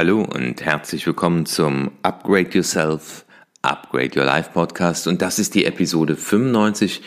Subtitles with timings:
[0.00, 3.26] Hallo und herzlich willkommen zum Upgrade Yourself,
[3.60, 7.02] Upgrade Your Life Podcast und das ist die Episode 95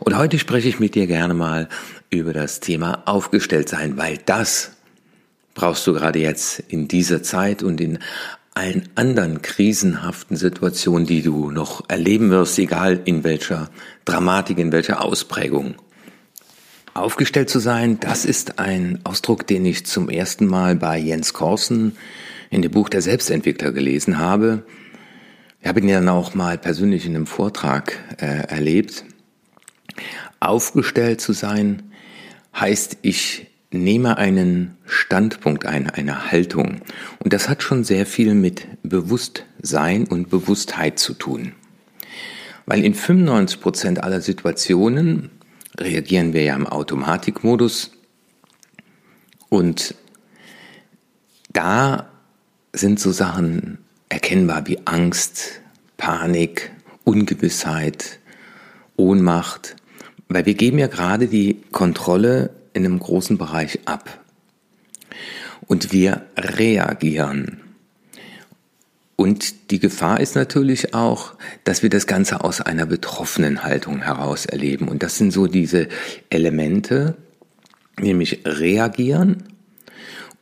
[0.00, 1.70] und heute spreche ich mit dir gerne mal
[2.10, 4.72] über das Thema aufgestellt sein, weil das
[5.54, 8.00] brauchst du gerade jetzt in dieser Zeit und in
[8.52, 13.70] allen anderen krisenhaften Situationen, die du noch erleben wirst, egal in welcher
[14.04, 15.76] Dramatik, in welcher Ausprägung.
[16.98, 21.96] Aufgestellt zu sein, das ist ein Ausdruck, den ich zum ersten Mal bei Jens Korsen
[22.50, 24.62] in dem Buch der Selbstentwickler gelesen habe.
[25.60, 29.04] Ich habe ihn dann auch mal persönlich in einem Vortrag äh, erlebt.
[30.40, 31.82] Aufgestellt zu sein
[32.54, 36.80] heißt, ich nehme einen Standpunkt ein, eine Haltung.
[37.18, 41.52] Und das hat schon sehr viel mit Bewusstsein und Bewusstheit zu tun.
[42.64, 45.30] Weil in 95 Prozent aller Situationen
[45.78, 47.90] reagieren wir ja im Automatikmodus
[49.48, 49.94] und
[51.52, 52.08] da
[52.72, 55.60] sind so Sachen erkennbar wie Angst,
[55.96, 56.70] Panik,
[57.04, 58.18] Ungewissheit,
[58.96, 59.76] Ohnmacht,
[60.28, 64.22] weil wir geben ja gerade die Kontrolle in einem großen Bereich ab.
[65.66, 67.62] Und wir reagieren.
[69.16, 71.32] Und die Gefahr ist natürlich auch,
[71.64, 74.88] dass wir das Ganze aus einer betroffenen Haltung heraus erleben.
[74.88, 75.88] Und das sind so diese
[76.28, 77.16] Elemente,
[77.98, 79.44] nämlich reagieren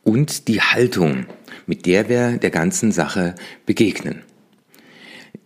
[0.03, 1.25] und die Haltung,
[1.65, 4.23] mit der wir der ganzen Sache begegnen.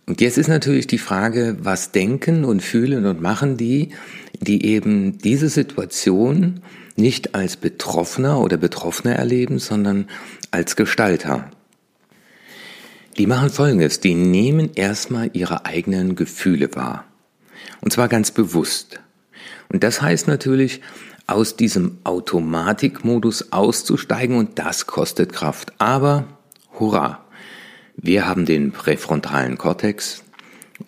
[0.06, 3.90] Und jetzt ist natürlich die Frage, was denken und fühlen und machen die,
[4.40, 6.62] die eben diese Situation
[6.96, 10.08] nicht als Betroffener oder Betroffene erleben, sondern
[10.50, 11.50] als Gestalter.
[13.18, 17.04] Die machen Folgendes, die nehmen erstmal ihre eigenen Gefühle wahr.
[17.80, 19.00] Und zwar ganz bewusst.
[19.72, 20.80] Und das heißt natürlich,
[21.26, 25.72] aus diesem Automatikmodus auszusteigen und das kostet Kraft.
[25.78, 26.26] Aber,
[26.78, 27.24] hurra,
[27.96, 30.24] wir haben den präfrontalen Kortex.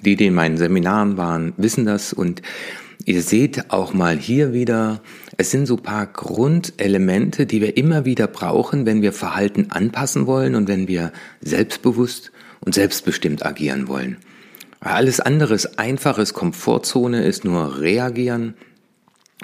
[0.01, 2.41] Die, die in meinen Seminaren waren, wissen das und
[3.05, 5.01] ihr seht auch mal hier wieder,
[5.37, 10.55] es sind so paar Grundelemente, die wir immer wieder brauchen, wenn wir Verhalten anpassen wollen
[10.55, 14.19] und wenn wir selbstbewusst und selbstbestimmt agieren wollen.
[14.81, 18.55] Alles andere ist einfaches Komfortzone, ist nur reagieren.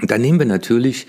[0.00, 1.06] Und dann nehmen wir natürlich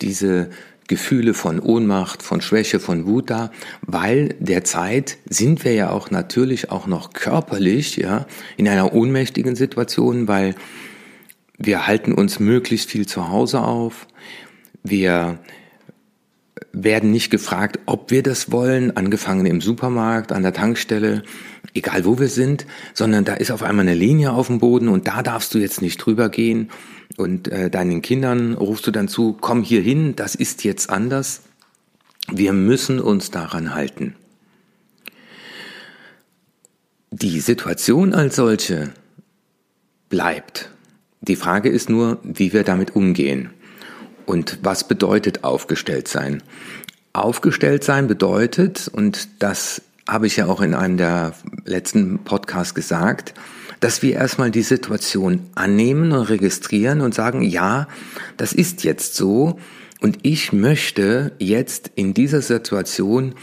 [0.00, 0.50] diese
[0.86, 3.52] Gefühle von Ohnmacht, von Schwäche, von Wut da,
[3.82, 10.26] weil derzeit sind wir ja auch natürlich auch noch körperlich, ja, in einer ohnmächtigen Situation,
[10.26, 10.56] weil
[11.60, 14.08] wir halten uns möglichst viel zu Hause auf.
[14.82, 15.38] Wir
[16.72, 21.22] werden nicht gefragt, ob wir das wollen, angefangen im Supermarkt, an der Tankstelle,
[21.74, 25.06] egal wo wir sind, sondern da ist auf einmal eine Linie auf dem Boden und
[25.06, 26.70] da darfst du jetzt nicht drüber gehen
[27.18, 31.42] und äh, deinen Kindern rufst du dann zu, komm hier hin, das ist jetzt anders.
[32.32, 34.14] Wir müssen uns daran halten.
[37.10, 38.94] Die Situation als solche
[40.08, 40.70] bleibt.
[41.22, 43.50] Die Frage ist nur, wie wir damit umgehen.
[44.26, 46.42] Und was bedeutet aufgestellt sein?
[47.12, 53.34] Aufgestellt sein bedeutet, und das habe ich ja auch in einem der letzten Podcasts gesagt,
[53.80, 57.88] dass wir erstmal die Situation annehmen und registrieren und sagen, ja,
[58.36, 59.58] das ist jetzt so
[60.00, 63.34] und ich möchte jetzt in dieser Situation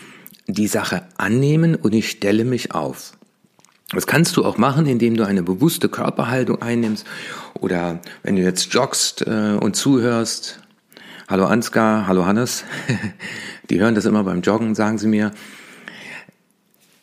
[0.48, 3.16] die Sache annehmen und ich stelle mich auf.
[3.92, 7.08] Das kannst du auch machen, indem du eine bewusste Körperhaltung einnimmst
[7.53, 10.59] oder wenn du jetzt joggst äh, und zuhörst.
[11.30, 12.66] Hallo Ansgar, hallo Hannes.
[13.70, 15.31] Die hören das immer beim Joggen, sagen sie mir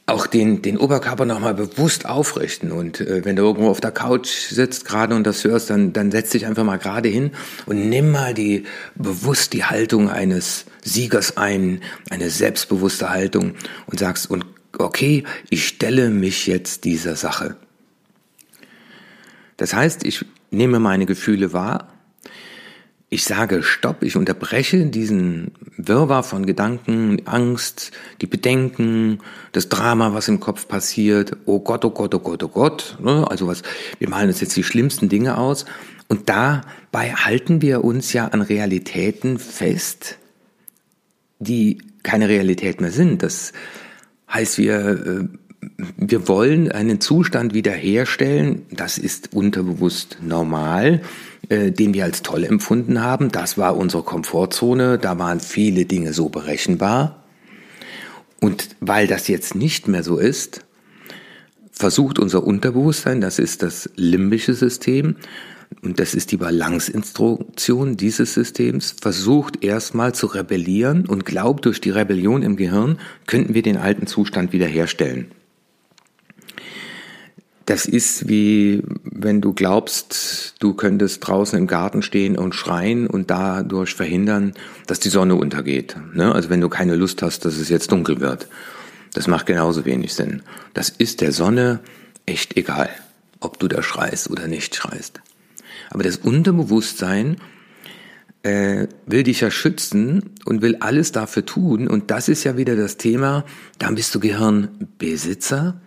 [0.07, 2.71] auch den, den Oberkörper nochmal bewusst aufrichten.
[2.71, 6.11] Und äh, wenn du irgendwo auf der Couch sitzt gerade und das hörst, dann, dann
[6.11, 7.31] setz dich einfach mal gerade hin
[7.65, 11.81] und nimm mal die bewusst die Haltung eines Siegers ein,
[12.11, 13.55] eine selbstbewusste Haltung
[13.87, 14.45] und sagst, und
[14.79, 17.57] okay, ich stelle mich jetzt dieser Sache.
[19.57, 21.95] Das heißt, ich nehme meine Gefühle wahr,
[23.15, 29.21] ich sage Stopp, ich unterbreche diesen Wirrwarr von Gedanken, Angst, die Bedenken,
[29.53, 33.25] das Drama, was im Kopf passiert, oh Gott, oh Gott, oh Gott, oh Gott, ne?
[33.31, 33.63] also was,
[34.01, 35.65] wir malen uns jetzt die schlimmsten Dinge aus
[36.09, 40.19] und dabei halten wir uns ja an Realitäten fest,
[41.39, 43.23] die keine Realität mehr sind.
[43.23, 43.53] Das
[44.35, 45.39] heißt, wir äh,
[45.97, 51.03] wir wollen einen Zustand wiederherstellen, das ist unterbewusst normal,
[51.49, 53.31] äh, den wir als toll empfunden haben.
[53.31, 57.25] Das war unsere Komfortzone, da waren viele Dinge so berechenbar.
[58.41, 60.65] Und weil das jetzt nicht mehr so ist,
[61.73, 65.17] versucht unser Unterbewusstsein, das ist das limbische System,
[65.83, 71.91] und das ist die Balanceinstruktion dieses Systems, versucht erstmal zu rebellieren und glaubt, durch die
[71.91, 75.31] Rebellion im Gehirn könnten wir den alten Zustand wiederherstellen.
[77.67, 83.31] Das ist wie wenn du glaubst, du könntest draußen im Garten stehen und schreien und
[83.31, 84.53] dadurch verhindern,
[84.87, 85.97] dass die Sonne untergeht.
[86.13, 86.35] Ne?
[86.35, 88.49] Also wenn du keine Lust hast, dass es jetzt dunkel wird.
[89.15, 90.43] Das macht genauso wenig Sinn.
[90.75, 91.81] Das ist der Sonne
[92.27, 92.91] echt egal,
[93.41, 95.21] ob du da schreist oder nicht schreist.
[95.91, 97.37] Aber das Unterbewusstsein
[98.43, 101.89] äh, will dich ja schützen und will alles dafür tun.
[101.89, 103.45] Und das ist ja wieder das Thema,
[103.79, 105.81] da bist du Gehirnbesitzer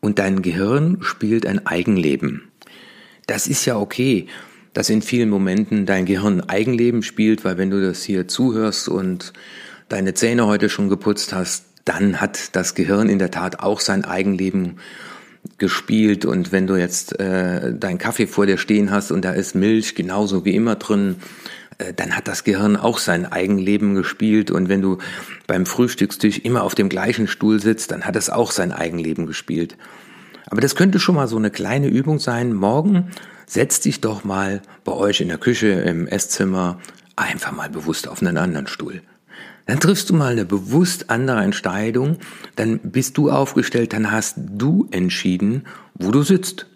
[0.00, 2.42] und dein Gehirn spielt ein Eigenleben.
[3.26, 4.26] Das ist ja okay,
[4.74, 9.32] dass in vielen Momenten dein Gehirn Eigenleben spielt, weil wenn du das hier zuhörst und
[9.88, 14.04] deine Zähne heute schon geputzt hast, dann hat das Gehirn in der Tat auch sein
[14.04, 14.78] Eigenleben
[15.58, 19.54] gespielt und wenn du jetzt äh, deinen Kaffee vor dir stehen hast und da ist
[19.54, 21.16] Milch genauso wie immer drin,
[21.78, 24.98] äh, dann hat das Gehirn auch sein Eigenleben gespielt und wenn du
[25.46, 29.76] beim Frühstückstisch immer auf dem gleichen Stuhl sitzt, dann hat es auch sein Eigenleben gespielt.
[30.46, 32.52] Aber das könnte schon mal so eine kleine Übung sein.
[32.52, 33.10] Morgen
[33.46, 36.78] setz dich doch mal bei euch in der Küche, im Esszimmer,
[37.16, 39.02] einfach mal bewusst auf einen anderen Stuhl.
[39.66, 42.18] Dann triffst du mal eine bewusst andere Entscheidung,
[42.56, 46.66] dann bist du aufgestellt, dann hast du entschieden, wo du sitzt.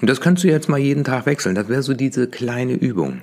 [0.00, 1.54] Und das kannst du jetzt mal jeden Tag wechseln.
[1.54, 3.22] Das wäre so diese kleine Übung.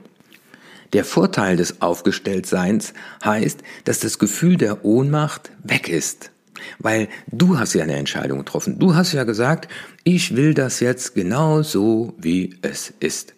[0.94, 6.32] Der Vorteil des Aufgestelltseins heißt, dass das Gefühl der Ohnmacht weg ist.
[6.80, 8.78] Weil du hast ja eine Entscheidung getroffen.
[8.78, 9.68] Du hast ja gesagt,
[10.04, 13.34] ich will das jetzt genau so, wie es ist.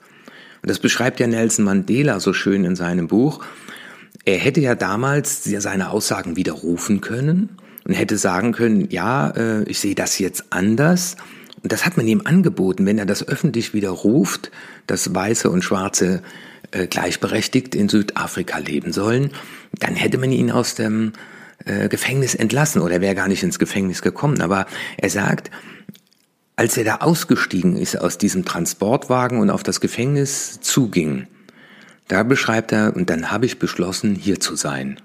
[0.62, 3.44] Und das beschreibt ja Nelson Mandela so schön in seinem Buch.
[4.25, 9.80] Er hätte ja damals seine Aussagen widerrufen können und hätte sagen können, ja, äh, ich
[9.80, 11.18] sehe das jetzt anders.
[11.62, 14.51] Und das hat man ihm angeboten, wenn er das öffentlich widerruft,
[14.88, 16.21] dass Weiße und Schwarze
[16.71, 19.31] äh, gleichberechtigt in Südafrika leben sollen,
[19.80, 21.13] dann hätte man ihn aus dem
[21.66, 24.42] äh, Gefängnis entlassen oder wäre gar nicht ins Gefängnis gekommen.
[24.42, 24.66] Aber
[24.98, 25.51] er sagt,
[26.56, 31.27] als er da ausgestiegen ist aus diesem Transportwagen und auf das Gefängnis zuging,
[32.13, 35.00] da beschreibt er, und dann habe ich beschlossen, hier zu sein.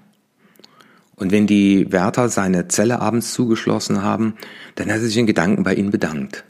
[1.15, 4.35] Und wenn die Wärter seine Zelle abends zugeschlossen haben,
[4.75, 6.43] dann hat er sich in Gedanken bei ihnen bedankt.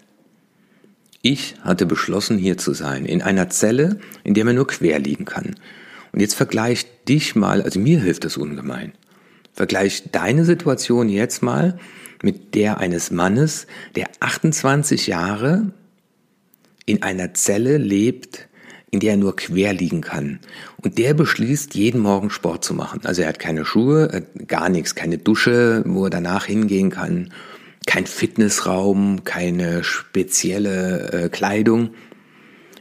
[1.22, 5.24] Ich hatte beschlossen, hier zu sein, in einer Zelle, in der man nur quer liegen
[5.24, 5.56] kann.
[6.12, 8.92] Und jetzt vergleich dich mal, also mir hilft das ungemein.
[9.54, 11.80] Vergleich deine Situation jetzt mal
[12.22, 13.66] mit der eines Mannes,
[13.96, 15.72] der 28 Jahre
[16.86, 18.49] in einer Zelle lebt,
[18.92, 20.40] in der er nur quer liegen kann.
[20.78, 23.02] Und der beschließt, jeden Morgen Sport zu machen.
[23.04, 27.30] Also er hat keine Schuhe, gar nichts, keine Dusche, wo er danach hingehen kann
[27.90, 31.96] kein Fitnessraum, keine spezielle äh, Kleidung.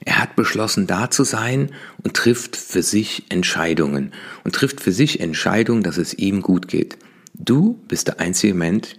[0.04, 1.70] Er hat beschlossen, da zu sein
[2.02, 4.12] und trifft für sich Entscheidungen
[4.44, 6.98] und trifft für sich Entscheidungen, dass es ihm gut geht.
[7.32, 8.96] Du bist der einzige Mensch,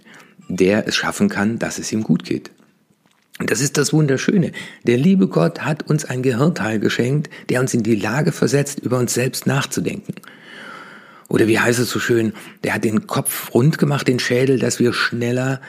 [0.48, 2.50] der es schaffen kann, dass es ihm gut geht.
[3.46, 4.52] Das ist das Wunderschöne.
[4.86, 8.98] Der liebe Gott hat uns ein Gehirnteil geschenkt, der uns in die Lage versetzt, über
[8.98, 10.14] uns selbst nachzudenken.
[11.28, 12.32] Oder wie heißt es so schön,
[12.64, 15.60] der hat den Kopf rund gemacht, den Schädel, dass wir schneller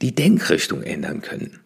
[0.00, 1.60] die Denkrichtung ändern können.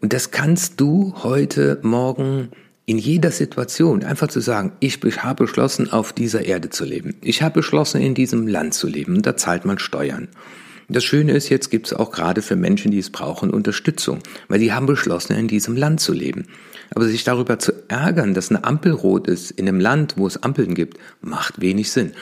[0.00, 2.48] Und das kannst du heute, morgen,
[2.84, 7.14] in jeder Situation einfach zu sagen, ich habe beschlossen, auf dieser Erde zu leben.
[7.22, 9.16] Ich habe beschlossen, in diesem Land zu leben.
[9.16, 10.28] Und da zahlt man Steuern.
[10.88, 14.58] Das Schöne ist, jetzt gibt es auch gerade für Menschen, die es brauchen, Unterstützung, weil
[14.58, 16.46] die haben beschlossen, in diesem Land zu leben.
[16.94, 20.42] Aber sich darüber zu ärgern, dass eine Ampel rot ist in einem Land, wo es
[20.42, 22.12] Ampeln gibt, macht wenig Sinn.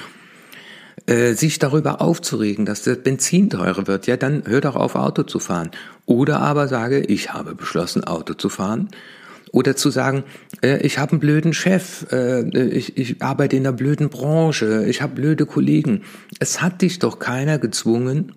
[1.07, 5.23] Äh, sich darüber aufzuregen, dass das Benzin teurer wird, ja, dann hör doch auf, Auto
[5.23, 5.71] zu fahren.
[6.07, 8.91] Oder aber sage, ich habe beschlossen, Auto zu fahren.
[9.53, 10.25] Oder zu sagen,
[10.63, 15.03] äh, ich habe einen blöden Chef, äh, ich, ich arbeite in einer blöden Branche, ich
[15.03, 16.03] habe blöde Kollegen.
[16.39, 18.33] Es hat dich doch keiner gezwungen,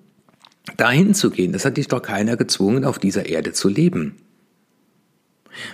[0.77, 1.53] dahin zu gehen.
[1.53, 4.15] Es hat dich doch keiner gezwungen, auf dieser Erde zu leben.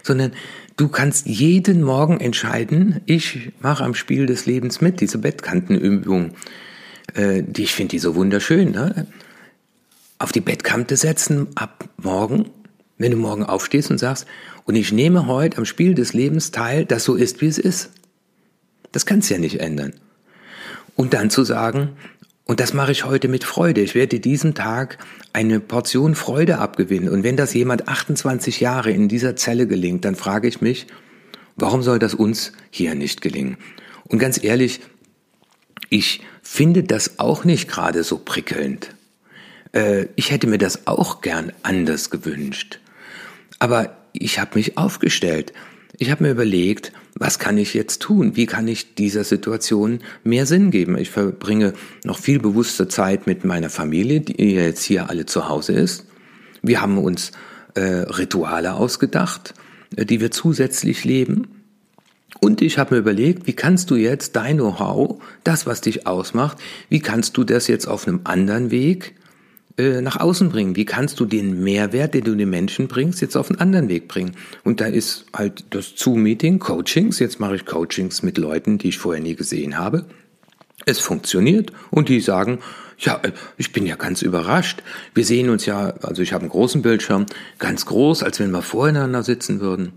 [0.03, 0.33] Sondern
[0.75, 6.31] du kannst jeden Morgen entscheiden, ich mache am Spiel des Lebens mit, diese Bettkantenübung
[7.15, 9.07] äh, die ich finde die so wunderschön, ne?
[10.17, 12.49] auf die Bettkante setzen ab morgen,
[12.97, 14.25] wenn du morgen aufstehst und sagst,
[14.65, 17.91] und ich nehme heute am Spiel des Lebens teil, das so ist, wie es ist.
[18.91, 19.93] Das kannst du ja nicht ändern.
[20.95, 21.91] Und dann zu sagen,
[22.49, 23.81] und das mache ich heute mit Freude.
[23.81, 24.97] Ich werde diesem Tag
[25.33, 27.07] eine Portion Freude abgewinnen.
[27.07, 30.87] Und wenn das jemand 28 Jahre in dieser Zelle gelingt, dann frage ich mich,
[31.57, 33.57] warum soll das uns hier nicht gelingen?
[34.05, 34.79] Und ganz ehrlich,
[35.91, 38.95] ich finde das auch nicht gerade so prickelnd.
[39.73, 42.79] Äh, ich hätte mir das auch gern anders gewünscht.
[43.59, 45.53] Aber ich habe mich aufgestellt.
[46.01, 48.37] Ich habe mir überlegt, was kann ich jetzt tun?
[48.37, 50.97] Wie kann ich dieser Situation mehr Sinn geben?
[50.97, 51.73] Ich verbringe
[52.05, 56.05] noch viel bewusste Zeit mit meiner Familie, die jetzt hier alle zu Hause ist.
[56.61, 57.31] Wir haben uns
[57.73, 59.53] äh, Rituale ausgedacht,
[59.97, 61.65] äh, die wir zusätzlich leben.
[62.39, 66.59] Und ich habe mir überlegt, wie kannst du jetzt dein Know-how, das, was dich ausmacht,
[66.87, 69.15] wie kannst du das jetzt auf einem anderen Weg
[69.79, 70.75] äh, nach außen bringen?
[70.75, 74.09] Wie kannst du den Mehrwert, den du den Menschen bringst, jetzt auf einen anderen Weg
[74.09, 74.35] bringen?
[74.65, 77.19] Und da ist halt das Zoom-Meeting, Coachings.
[77.19, 80.05] Jetzt mache ich Coachings mit Leuten, die ich vorher nie gesehen habe.
[80.85, 82.59] Es funktioniert und die sagen,
[82.97, 84.83] ja, äh, ich bin ja ganz überrascht.
[85.13, 87.25] Wir sehen uns ja, also ich habe einen großen Bildschirm,
[87.57, 89.93] ganz groß, als wenn wir voreinander sitzen würden.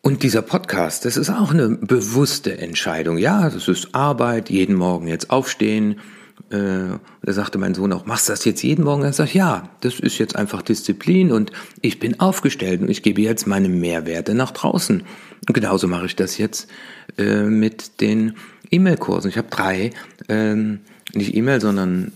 [0.00, 3.18] Und dieser Podcast, das ist auch eine bewusste Entscheidung.
[3.18, 6.00] Ja, das ist Arbeit, jeden Morgen jetzt aufstehen.
[6.52, 9.02] Äh, da sagte mein Sohn auch, machst du das jetzt jeden Morgen?
[9.02, 13.22] Er sagt, ja, das ist jetzt einfach Disziplin und ich bin aufgestellt und ich gebe
[13.22, 15.02] jetzt meine Mehrwerte nach draußen.
[15.48, 16.68] Und genauso mache ich das jetzt
[17.18, 18.34] äh, mit den
[18.70, 19.30] E-Mail-Kursen.
[19.30, 19.90] Ich habe drei,
[20.28, 20.80] ähm,
[21.14, 22.12] nicht E-Mail, sondern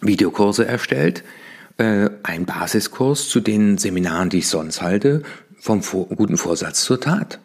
[0.00, 1.24] Videokurse erstellt.
[1.76, 5.22] Äh, ein Basiskurs zu den Seminaren, die ich sonst halte,
[5.60, 7.40] vom guten Vorsatz zur Tat.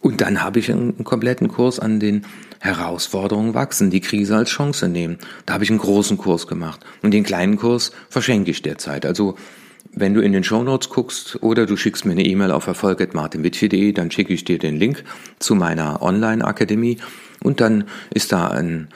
[0.00, 2.26] Und dann habe ich einen kompletten Kurs an den
[2.64, 5.18] Herausforderungen wachsen, die Krise als Chance nehmen.
[5.44, 6.80] Da habe ich einen großen Kurs gemacht.
[7.02, 9.04] Und den kleinen Kurs verschenke ich derzeit.
[9.04, 9.36] Also
[9.92, 13.92] wenn du in den Show Notes guckst oder du schickst mir eine E-Mail auf erfolg.martinwitschi.de,
[13.92, 15.04] dann schicke ich dir den Link
[15.38, 16.98] zu meiner Online-Akademie
[17.42, 18.88] und dann ist da ein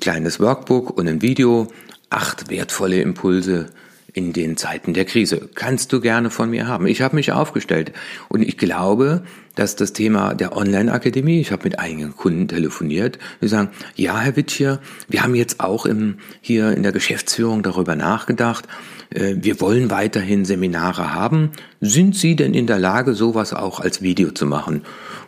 [0.00, 1.68] kleines Workbook und ein Video,
[2.10, 3.66] acht wertvolle Impulse,
[4.14, 5.50] in den Zeiten der Krise.
[5.54, 6.86] Kannst du gerne von mir haben.
[6.86, 7.92] Ich habe mich aufgestellt
[8.28, 9.24] und ich glaube,
[9.56, 14.36] dass das Thema der Online-Akademie, ich habe mit einigen Kunden telefoniert, die sagen, ja, Herr
[14.36, 18.68] Witschier, wir haben jetzt auch im, hier in der Geschäftsführung darüber nachgedacht,
[19.10, 21.50] äh, wir wollen weiterhin Seminare haben.
[21.80, 24.82] Sind Sie denn in der Lage, sowas auch als Video zu machen?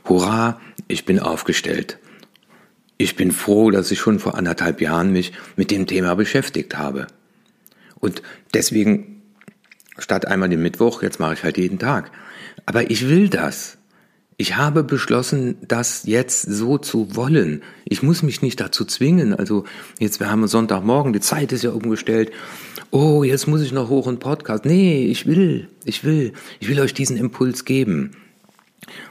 [0.08, 1.98] Hurra, ich bin aufgestellt.
[2.98, 7.08] Ich bin froh, dass ich schon vor anderthalb Jahren mich mit dem Thema beschäftigt habe.
[8.00, 8.22] Und
[8.54, 9.22] deswegen,
[9.98, 12.10] statt einmal den Mittwoch, jetzt mache ich halt jeden Tag.
[12.64, 13.78] Aber ich will das.
[14.38, 17.62] Ich habe beschlossen, das jetzt so zu wollen.
[17.86, 19.32] Ich muss mich nicht dazu zwingen.
[19.32, 19.64] Also
[19.98, 22.32] jetzt, wir haben Sonntagmorgen, die Zeit ist ja umgestellt.
[22.90, 24.66] Oh, jetzt muss ich noch hoch und Podcast.
[24.66, 28.10] Nee, ich will, ich will, ich will euch diesen Impuls geben.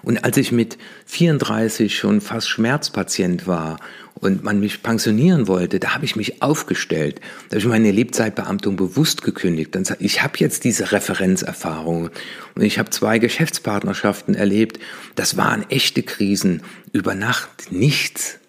[0.01, 3.79] Und als ich mit 34 schon fast Schmerzpatient war
[4.15, 7.19] und man mich pensionieren wollte, da habe ich mich aufgestellt.
[7.49, 9.75] Da habe ich meine Lebzeitbeamtung bewusst gekündigt.
[9.75, 12.09] Dann ich habe jetzt diese Referenzerfahrung
[12.55, 14.79] und ich habe zwei Geschäftspartnerschaften erlebt.
[15.15, 16.61] Das waren echte Krisen.
[16.91, 18.39] Über Nacht nichts.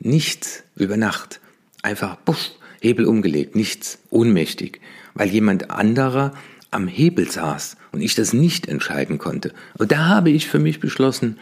[0.00, 1.40] Nichts über Nacht.
[1.82, 4.80] Einfach puff, Hebel umgelegt, nichts, ohnmächtig,
[5.14, 6.34] weil jemand anderer
[6.72, 9.52] am Hebel saß und ich das nicht entscheiden konnte.
[9.78, 11.38] Und da habe ich für mich beschlossen,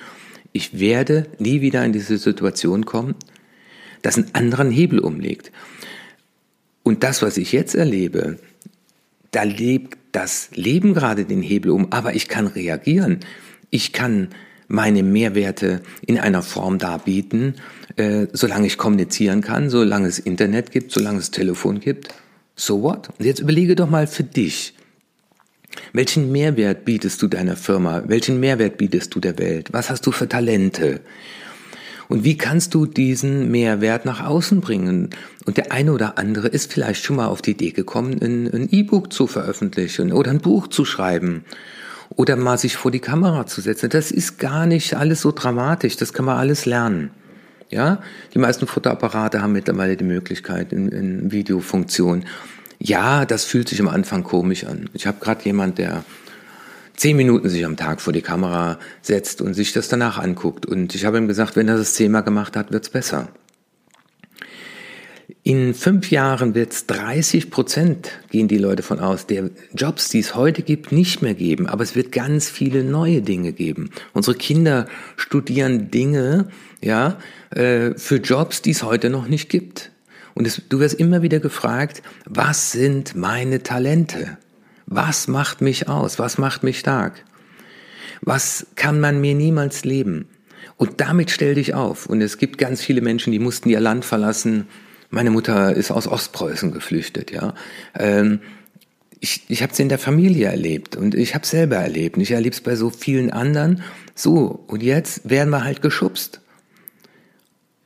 [0.53, 3.15] ich werde nie wieder in diese Situation kommen,
[4.03, 5.53] dass ein anderen Hebel umlegt.
[6.83, 8.39] Und das, was ich jetzt erlebe,
[9.31, 13.21] da lebt das Leben gerade den Hebel um, aber ich kann reagieren.
[13.71, 14.29] Ich kann
[14.67, 17.55] meine Mehrwerte in einer Form darbieten,
[17.97, 22.09] äh, solange ich kommunizieren kann, solange es Internet gibt, solange es Telefon gibt.
[22.57, 23.11] So what?
[23.19, 24.75] Und jetzt überlege doch mal für dich,
[25.93, 28.03] welchen Mehrwert bietest du deiner Firma?
[28.07, 29.73] Welchen Mehrwert bietest du der Welt?
[29.73, 31.01] Was hast du für Talente?
[32.09, 35.11] Und wie kannst du diesen Mehrwert nach außen bringen?
[35.47, 39.13] Und der eine oder andere ist vielleicht schon mal auf die Idee gekommen, ein E-Book
[39.13, 41.45] zu veröffentlichen oder ein Buch zu schreiben
[42.17, 43.91] oder mal sich vor die Kamera zu setzen.
[43.91, 45.97] Das ist gar nicht alles so dramatisch.
[45.97, 47.11] Das kann man alles lernen.
[47.71, 48.03] Ja,
[48.35, 52.25] die meisten Fotoapparate haben mittlerweile die Möglichkeit in, in Videofunktion.
[52.83, 54.89] Ja, das fühlt sich am Anfang komisch an.
[54.95, 56.03] Ich habe gerade jemand, der
[56.97, 60.65] zehn Minuten sich am Tag vor die Kamera setzt und sich das danach anguckt.
[60.65, 63.29] Und ich habe ihm gesagt, wenn er das zehnmal gemacht hat, wird's besser.
[65.43, 70.19] In fünf Jahren wird es 30 Prozent, gehen die Leute von aus, der Jobs, die
[70.19, 71.67] es heute gibt, nicht mehr geben.
[71.67, 73.91] Aber es wird ganz viele neue Dinge geben.
[74.13, 76.49] Unsere Kinder studieren Dinge,
[76.83, 77.19] ja,
[77.51, 79.91] äh, für Jobs, die es heute noch nicht gibt.
[80.41, 84.39] Und es, du wirst immer wieder gefragt, was sind meine Talente?
[84.87, 86.19] Was macht mich aus?
[86.19, 87.27] Was macht mich stark?
[88.23, 90.31] Was kann man mir niemals leben?
[90.79, 92.07] Und damit stell dich auf.
[92.07, 94.67] Und es gibt ganz viele Menschen, die mussten ihr Land verlassen.
[95.11, 97.53] Meine Mutter ist aus Ostpreußen geflüchtet, ja.
[97.95, 98.41] Ähm,
[99.21, 102.17] ich, ich habe es in der Familie erlebt und ich habe selber erlebt.
[102.17, 103.83] Und ich erlebe es bei so vielen anderen.
[104.15, 106.41] So, und jetzt werden wir halt geschubst.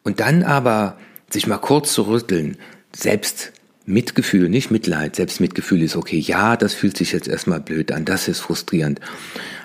[0.04, 0.99] Und dann aber
[1.34, 2.56] sich mal kurz zu rütteln,
[2.94, 3.52] selbst
[3.86, 6.18] Mitgefühl, nicht Mitleid, selbst Mitgefühl ist okay.
[6.18, 9.00] Ja, das fühlt sich jetzt erstmal blöd an, das ist frustrierend.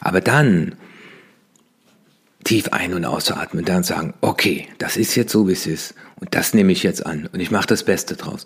[0.01, 0.75] Aber dann
[2.43, 5.95] tief ein- und ausatmen, dann sagen, okay, das ist jetzt so, wie es ist.
[6.19, 7.29] Und das nehme ich jetzt an.
[7.31, 8.43] Und ich mache das Beste draus.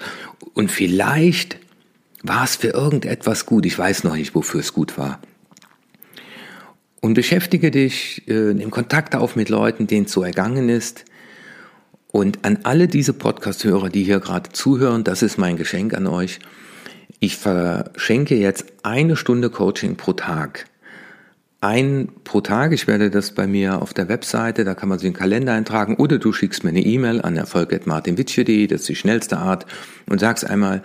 [0.53, 1.57] Und vielleicht
[2.21, 3.65] war es für irgendetwas gut.
[3.65, 5.19] Ich weiß noch nicht, wofür es gut war.
[7.01, 11.05] Und beschäftige dich, äh, nimm Kontakt auf mit Leuten, denen es so ergangen ist.
[12.13, 16.39] Und an alle diese Podcast-Hörer, die hier gerade zuhören, das ist mein Geschenk an euch.
[17.19, 20.65] Ich verschenke jetzt eine Stunde Coaching pro Tag
[21.63, 22.73] ein pro Tag.
[22.73, 25.95] Ich werde das bei mir auf der Webseite, da kann man sich einen Kalender eintragen
[25.95, 29.65] oder du schickst mir eine E-Mail an erfolg.martinwitsche.de, das ist die schnellste Art
[30.07, 30.83] und sagst einmal,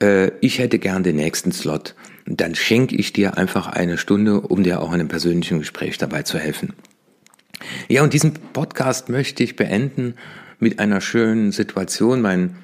[0.00, 1.96] äh, ich hätte gern den nächsten Slot.
[2.24, 6.22] Dann schenke ich dir einfach eine Stunde, um dir auch in einem persönlichen Gespräch dabei
[6.22, 6.72] zu helfen.
[7.88, 10.14] Ja, und diesen Podcast möchte ich beenden
[10.62, 12.22] mit einer schönen Situation.
[12.22, 12.56] Mein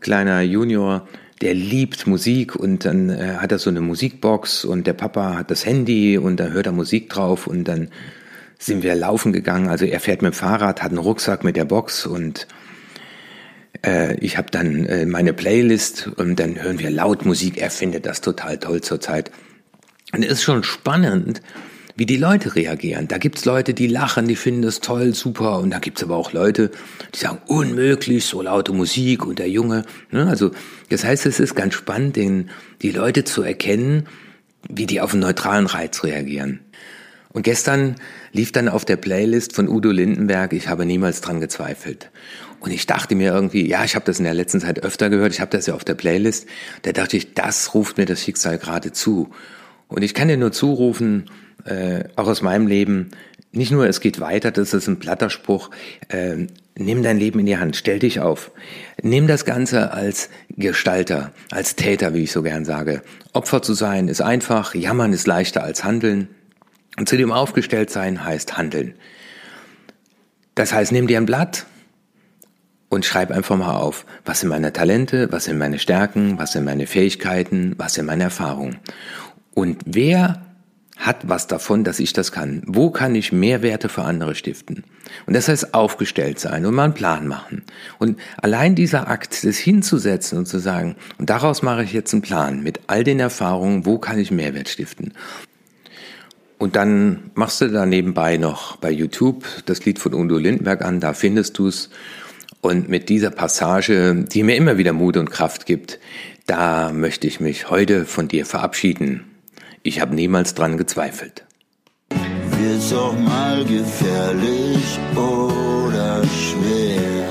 [0.00, 1.06] kleiner Junior
[1.40, 5.52] der liebt Musik und dann äh, hat er so eine Musikbox und der Papa hat
[5.52, 7.90] das Handy und da hört er Musik drauf und dann
[8.58, 9.68] sind wir laufen gegangen.
[9.68, 12.48] Also er fährt mit dem Fahrrad, hat einen Rucksack mit der Box und
[13.86, 17.58] äh, ich habe dann äh, meine Playlist und dann hören wir laut Musik.
[17.58, 19.30] Er findet das total toll zurzeit.
[20.12, 21.40] Und es ist schon spannend,
[21.98, 23.08] wie die Leute reagieren.
[23.08, 25.58] Da gibt's Leute, die lachen, die finden das toll, super.
[25.58, 26.70] Und da gibt's aber auch Leute,
[27.12, 29.84] die sagen, unmöglich, so laute Musik und der Junge.
[30.12, 30.28] Ne?
[30.28, 30.52] Also
[30.90, 32.50] das heißt, es ist ganz spannend, den,
[32.82, 34.06] die Leute zu erkennen,
[34.68, 36.60] wie die auf einen neutralen Reiz reagieren.
[37.30, 37.96] Und gestern
[38.30, 42.12] lief dann auf der Playlist von Udo Lindenberg, ich habe niemals dran gezweifelt.
[42.60, 45.32] Und ich dachte mir irgendwie, ja, ich habe das in der letzten Zeit öfter gehört,
[45.32, 46.46] ich habe das ja auf der Playlist.
[46.82, 49.30] Da dachte ich, das ruft mir das Schicksal gerade zu.
[49.88, 51.28] Und ich kann dir nur zurufen,
[51.68, 53.10] äh, auch aus meinem Leben,
[53.52, 55.70] nicht nur es geht weiter, das ist ein platter Spruch,
[56.08, 56.46] äh,
[56.76, 58.50] nimm dein Leben in die Hand, stell dich auf.
[59.02, 63.02] Nimm das Ganze als Gestalter, als Täter, wie ich so gern sage.
[63.32, 66.28] Opfer zu sein ist einfach, jammern ist leichter als handeln.
[66.98, 68.94] Und zu dem aufgestellt sein heißt handeln.
[70.54, 71.66] Das heißt, nimm dir ein Blatt
[72.88, 76.64] und schreib einfach mal auf, was sind meine Talente, was sind meine Stärken, was sind
[76.64, 78.78] meine Fähigkeiten, was sind meine Erfahrungen.
[79.54, 80.42] Und wer
[80.98, 82.62] hat was davon, dass ich das kann?
[82.66, 84.82] Wo kann ich Mehrwerte für andere stiften?
[85.26, 87.62] Und das heißt aufgestellt sein und mal einen Plan machen.
[87.98, 92.22] Und allein dieser Akt, das hinzusetzen und zu sagen, und daraus mache ich jetzt einen
[92.22, 95.14] Plan mit all den Erfahrungen, wo kann ich Mehrwert stiften?
[96.58, 100.98] Und dann machst du da nebenbei noch bei YouTube das Lied von Udo Lindberg an,
[100.98, 101.90] da findest du es.
[102.60, 106.00] Und mit dieser Passage, die mir immer wieder Mut und Kraft gibt,
[106.46, 109.22] da möchte ich mich heute von dir verabschieden.
[109.82, 111.44] Ich habe niemals dran gezweifelt.
[112.10, 117.28] Wird's auch mal gefährlich oder schwer,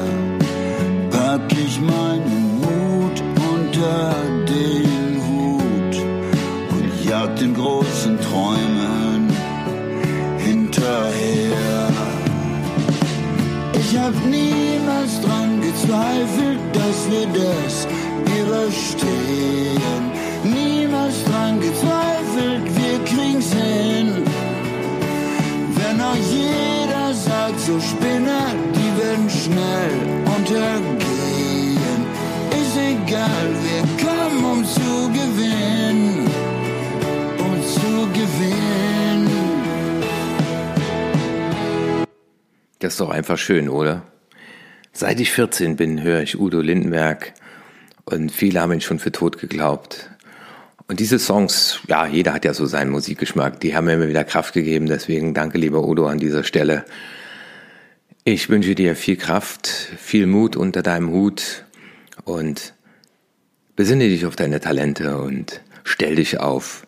[1.12, 4.16] pack ich meinen Mut unter
[4.48, 5.96] den Hut
[6.72, 9.30] und jag den großen Träumen
[10.38, 11.90] hinterher.
[13.74, 17.88] Ich hab niemals dran gezweifelt, dass wir das
[18.40, 19.77] überstehen.
[27.68, 29.92] So Spinner, die werden schnell
[30.38, 32.02] untergehen.
[32.52, 36.30] Ist egal, wir kommen, um zu gewinnen.
[37.38, 39.28] Um zu gewinnen.
[42.80, 44.04] Das ist doch einfach schön, oder?
[44.94, 47.34] Seit ich 14 bin, höre ich Udo Lindenberg
[48.06, 50.10] und viele haben ihn schon für tot geglaubt.
[50.88, 54.24] Und diese Songs, ja, jeder hat ja so seinen Musikgeschmack, die haben mir immer wieder
[54.24, 54.86] Kraft gegeben.
[54.86, 56.86] Deswegen danke, lieber Udo, an dieser Stelle.
[58.30, 61.64] Ich wünsche dir viel Kraft, viel Mut unter deinem Hut
[62.26, 62.74] und
[63.78, 66.86] besinne dich auf deine Talente und stell dich auf.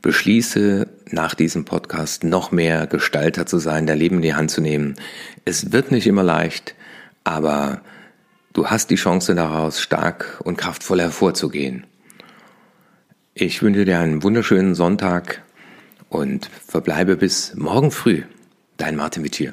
[0.00, 4.62] Beschließe nach diesem Podcast noch mehr Gestalter zu sein, dein Leben in die Hand zu
[4.62, 4.94] nehmen.
[5.44, 6.74] Es wird nicht immer leicht,
[7.22, 7.82] aber
[8.54, 11.84] du hast die Chance daraus, stark und kraftvoll hervorzugehen.
[13.34, 15.42] Ich wünsche dir einen wunderschönen Sonntag
[16.08, 18.22] und verbleibe bis morgen früh.
[18.78, 19.52] Dein Martin Wittier.